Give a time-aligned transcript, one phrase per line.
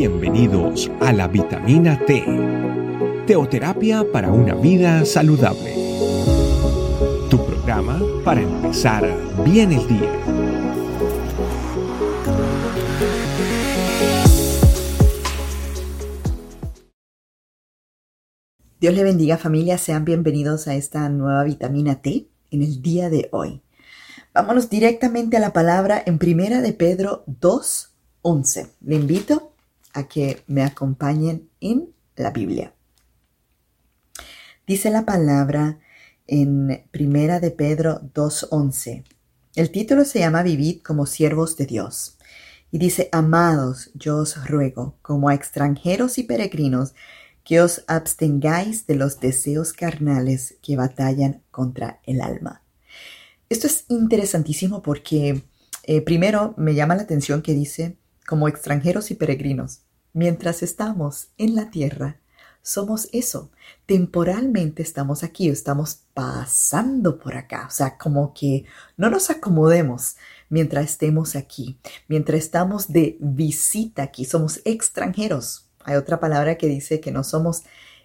[0.00, 2.24] Bienvenidos a la vitamina T,
[3.26, 5.74] teoterapia para una vida saludable.
[7.28, 9.06] Tu programa para empezar
[9.44, 10.10] bien el día.
[18.80, 23.28] Dios le bendiga familia, sean bienvenidos a esta nueva vitamina T en el día de
[23.32, 23.60] hoy.
[24.32, 28.70] Vámonos directamente a la palabra en Primera de Pedro 2.11.
[28.80, 29.49] Le invito
[29.92, 32.74] a que me acompañen en la Biblia.
[34.66, 35.80] Dice la palabra
[36.26, 39.04] en Primera de Pedro 2.11.
[39.56, 42.18] El título se llama Vivid como siervos de Dios.
[42.70, 46.94] Y dice, Amados, yo os ruego, como a extranjeros y peregrinos,
[47.42, 52.62] que os abstengáis de los deseos carnales que batallan contra el alma.
[53.48, 55.42] Esto es interesantísimo porque
[55.82, 57.96] eh, primero me llama la atención que dice,
[58.30, 59.80] como extranjeros y peregrinos.
[60.12, 62.20] Mientras estamos en la tierra,
[62.62, 63.50] somos eso.
[63.86, 67.66] Temporalmente estamos aquí, estamos pasando por acá.
[67.66, 70.14] O sea, como que no nos acomodemos
[70.48, 75.66] mientras estemos aquí, mientras estamos de visita aquí, somos extranjeros.
[75.82, 77.64] Hay otra palabra que dice que no somos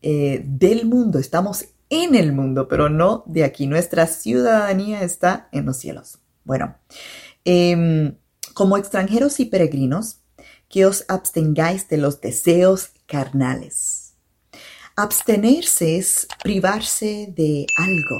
[0.00, 3.66] eh, del mundo, estamos en el mundo, pero no de aquí.
[3.66, 6.20] Nuestra ciudadanía está en los cielos.
[6.42, 6.74] Bueno,
[7.44, 8.16] em,
[8.56, 10.22] como extranjeros y peregrinos,
[10.70, 14.14] que os abstengáis de los deseos carnales.
[14.96, 18.16] Abstenerse es privarse de algo,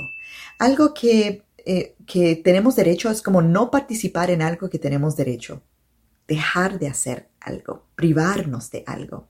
[0.59, 5.63] algo que, eh, que tenemos derecho, es como no participar en algo que tenemos derecho,
[6.29, 9.29] dejar de hacer algo, privarnos de algo.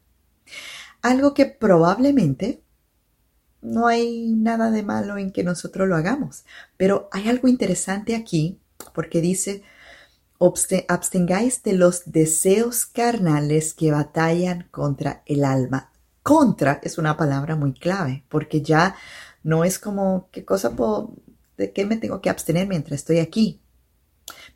[1.03, 2.65] Algo que probablemente
[3.63, 6.45] no hay nada de malo en que nosotros lo hagamos,
[6.77, 8.59] pero hay algo interesante aquí
[8.93, 9.63] porque dice,
[10.89, 15.93] abstengáis de los deseos carnales que batallan contra el alma.
[16.23, 18.97] Contra es una palabra muy clave, porque ya
[19.43, 21.15] no es como, ¿qué cosa puedo,
[21.57, 23.61] de qué me tengo que abstener mientras estoy aquí?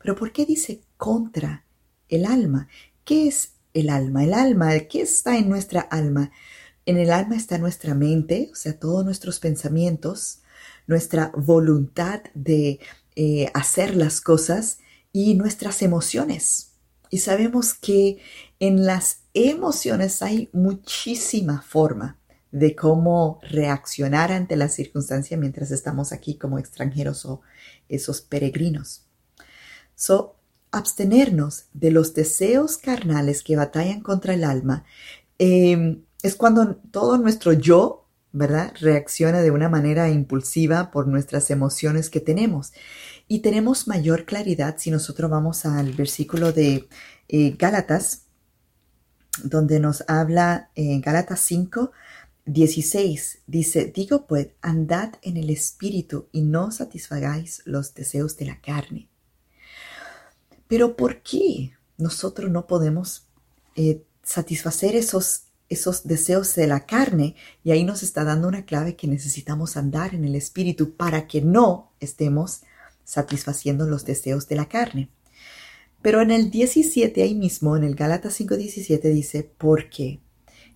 [0.02, 1.64] Pero ¿por qué dice contra
[2.08, 2.68] el alma?
[3.04, 4.24] ¿Qué es el alma?
[4.24, 6.32] El alma, ¿qué está en nuestra alma?
[6.86, 10.40] En el alma está nuestra mente, o sea, todos nuestros pensamientos,
[10.86, 12.80] nuestra voluntad de
[13.14, 14.78] eh, hacer las cosas
[15.12, 16.72] y nuestras emociones.
[17.10, 18.18] Y sabemos que
[18.60, 22.18] en las emociones hay muchísima forma
[22.52, 27.42] de cómo reaccionar ante la circunstancia mientras estamos aquí como extranjeros o
[27.88, 29.06] esos peregrinos.
[29.94, 30.36] So,
[30.72, 34.84] abstenernos de los deseos carnales que batallan contra el alma
[35.38, 37.99] em, es cuando todo nuestro yo,
[38.32, 38.72] ¿verdad?
[38.80, 42.72] Reacciona de una manera impulsiva por nuestras emociones que tenemos.
[43.28, 46.88] Y tenemos mayor claridad si nosotros vamos al versículo de
[47.28, 48.26] eh, Gálatas,
[49.44, 51.92] donde nos habla en Gálatas 5,
[52.46, 53.42] 16.
[53.46, 59.08] Dice, digo pues, andad en el espíritu y no satisfagáis los deseos de la carne.
[60.68, 63.26] Pero ¿por qué nosotros no podemos
[63.76, 67.36] eh, satisfacer esos, esos deseos de la carne?
[67.64, 71.40] Y ahí nos está dando una clave que necesitamos andar en el espíritu para que
[71.40, 72.60] no estemos
[73.04, 75.08] satisfaciendo los deseos de la carne.
[76.02, 80.20] Pero en el 17, ahí mismo, en el Gálatas 5:17 dice, porque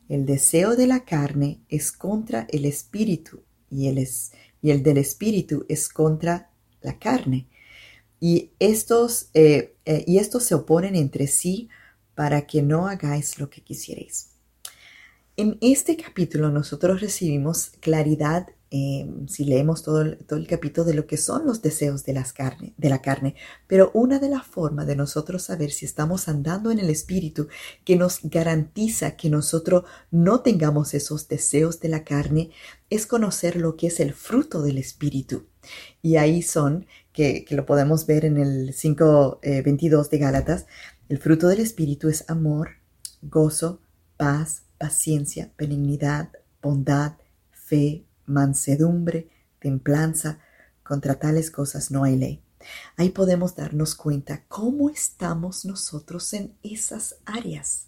[0.09, 4.99] el deseo de la carne es contra el espíritu y el, es, y el del
[4.99, 6.51] espíritu es contra
[6.83, 7.49] la carne.
[8.21, 11.69] Y estos, eh, eh, y estos se oponen entre sí
[12.15, 14.34] para que no hagáis lo que quisierais.
[15.37, 20.95] En este capítulo nosotros recibimos claridad Em, si leemos todo el, todo el, capítulo de
[20.95, 23.37] lo que son los deseos de, las carne, de la carne.
[23.69, 27.47] Pero una de las formas de nosotros saber si estamos andando en el Espíritu
[27.85, 32.51] que nos garantiza que nosotros no tengamos esos deseos de la carne
[32.91, 35.47] es conocer lo que es el fruto del Espíritu.
[36.03, 40.67] Y ahí son, que, lo podemos ver en el 5.22 eh, de Gálatas,
[41.09, 42.71] el fruto del Espíritu es amor,
[43.23, 43.81] gozo,
[44.17, 46.29] paz, paciencia, benignidad,
[46.61, 47.15] bondad,
[47.51, 50.41] fe, mansedumbre, templanza,
[50.83, 52.43] contra tales cosas no hay ley.
[52.99, 57.87] Ahí podemos darnos cuenta cómo estamos nosotros en esas áreas.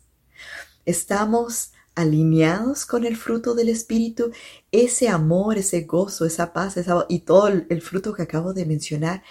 [0.87, 4.33] Estamos alineados con el fruto del Espíritu,
[4.73, 6.79] ese amor, ese gozo, esa paz
[7.11, 9.23] y todo el, fruto que acabo de mencionar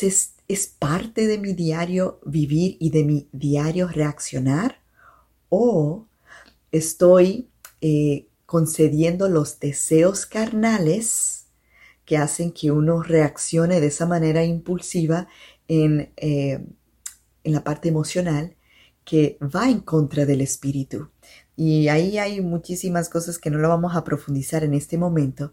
[0.00, 0.34] es,
[0.80, 4.82] parte de mi diario vivir y de mi diario reaccionar
[5.50, 6.08] o
[6.72, 11.46] estoy eh, concediendo los deseos carnales
[12.04, 15.28] que hacen que uno reaccione de esa manera impulsiva
[15.68, 16.66] en, eh,
[17.44, 18.56] en la parte emocional
[19.04, 21.10] que va en contra del espíritu.
[21.56, 25.52] Y ahí hay muchísimas cosas que no lo vamos a profundizar en este momento,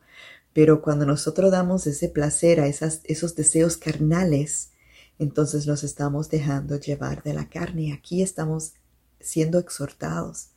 [0.53, 4.71] pero cuando nosotros damos ese placer a esas, esos deseos carnales,
[5.19, 7.93] entonces nos estamos dejando llevar de la carne.
[7.93, 8.73] Aquí estamos
[9.19, 10.51] siendo exhortados.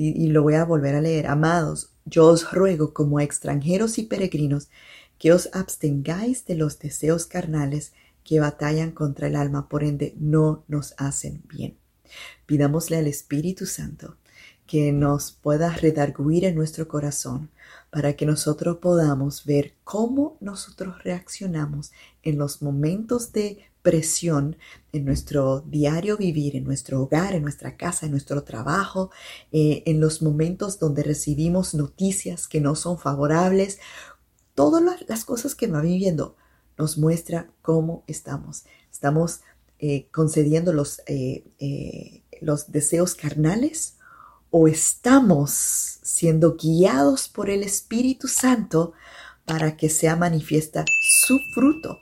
[0.00, 1.26] Y, lo voy a volver a leer.
[1.26, 4.68] Amados, yo os ruego como extranjeros y peregrinos
[5.18, 7.92] que os abstengáis de los deseos carnales
[8.22, 11.76] que batallan contra el alma, por ende no nos hacen bien.
[12.46, 14.16] Pidámosle al Espíritu Santo
[14.68, 17.50] que nos pueda redarguir en nuestro corazón
[17.90, 21.90] para que nosotros podamos ver cómo nosotros reaccionamos
[22.22, 24.56] en los momentos de presión
[24.92, 29.10] en nuestro diario vivir, en nuestro hogar, en nuestra casa, en nuestro trabajo,
[29.52, 33.78] eh, en los momentos donde recibimos noticias que no son favorables,
[34.54, 36.36] todas las cosas que va viviendo
[36.76, 38.64] nos muestra cómo estamos.
[38.90, 39.40] Estamos
[39.78, 43.96] eh, concediendo los, eh, los deseos carnales
[44.50, 45.52] o estamos
[46.02, 48.92] siendo guiados por el Espíritu Santo
[49.44, 51.98] para que sea manifiesta su fruto.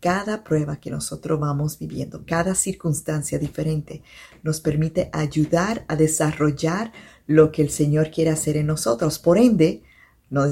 [0.00, 4.02] Cada prueba que nosotros vamos viviendo, cada circunstancia diferente,
[4.42, 6.92] nos permite ayudar a desarrollar
[7.26, 9.18] lo que el Señor quiere hacer en nosotros.
[9.18, 9.82] Por ende,
[10.30, 10.44] no,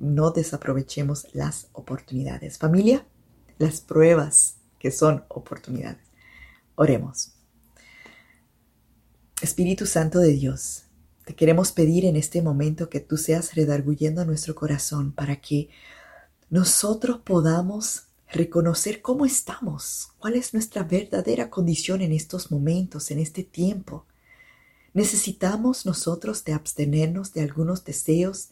[0.00, 2.58] no desaprovechemos las oportunidades.
[2.58, 3.06] Familia,
[3.58, 6.02] las pruebas que son oportunidades.
[6.74, 7.32] Oremos.
[9.40, 10.84] Espíritu Santo de Dios,
[11.24, 15.70] te queremos pedir en este momento que tú seas redarguyendo nuestro corazón para que
[16.50, 23.44] nosotros podamos reconocer cómo estamos, cuál es nuestra verdadera condición en estos momentos, en este
[23.44, 24.06] tiempo.
[24.94, 28.48] Necesitamos nosotros de abstenernos de algunos deseos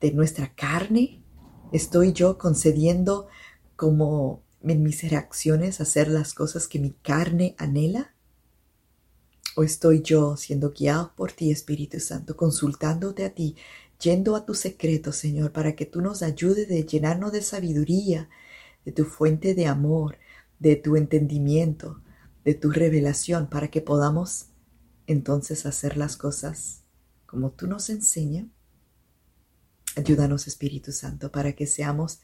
[0.00, 1.22] de nuestra carne.
[1.72, 3.28] Estoy yo concediendo
[3.76, 8.14] como en mis reacciones hacer las cosas que mi carne anhela.
[9.56, 13.54] ¿O estoy yo siendo guiado por ti, Espíritu Santo, consultándote a ti,
[14.00, 18.28] yendo a tu secreto, Señor, para que tú nos ayudes de llenarnos de sabiduría,
[18.84, 20.18] de tu fuente de amor,
[20.58, 22.00] de tu entendimiento,
[22.44, 24.46] de tu revelación, para que podamos
[25.06, 26.82] entonces hacer las cosas
[27.26, 28.46] como tú nos enseñas?
[29.96, 32.20] Ayúdanos, Espíritu Santo, para que seamos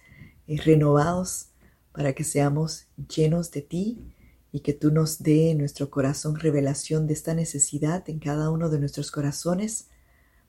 [0.47, 1.51] eh, renovados,
[1.93, 4.15] para que seamos llenos de ti
[4.53, 8.69] y que tú nos dé en nuestro corazón revelación de esta necesidad en cada uno
[8.69, 9.89] de nuestros corazones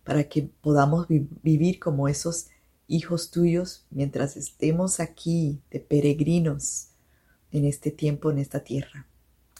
[0.03, 2.47] para que podamos vivir como esos
[2.91, 6.89] hijos tuyos mientras estemos aquí de peregrinos
[7.51, 9.07] en este tiempo, en esta tierra.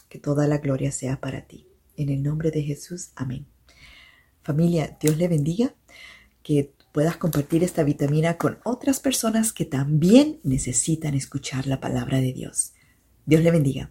[0.08, 1.66] Que toda la gloria sea para ti.
[1.96, 3.46] En el nombre de Jesús, amén.
[4.42, 5.74] Familia, Dios le bendiga,
[6.42, 12.32] que puedas compartir esta vitamina con otras personas que también necesitan escuchar la palabra de
[12.32, 12.72] Dios.
[13.24, 13.90] Dios le bendiga.